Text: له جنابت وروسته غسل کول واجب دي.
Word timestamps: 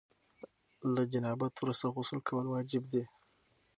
له 0.93 1.01
جنابت 1.13 1.53
وروسته 1.57 1.87
غسل 1.95 2.19
کول 2.27 2.45
واجب 2.49 2.83
دي. 2.93 3.03